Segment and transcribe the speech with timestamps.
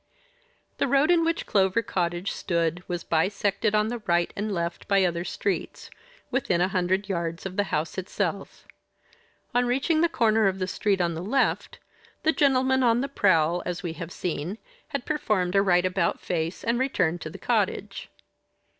[0.79, 5.03] The road in which Clover Cottage stood was bisected on the right and left by
[5.03, 5.91] other streets,
[6.31, 8.65] within a hundred yards of the house itself.
[9.53, 11.77] On reaching the corner of the street on the left,
[12.23, 16.63] the gentleman on the prowl, as we have seen, had performed a right about face,
[16.63, 18.09] and returned to the cottage.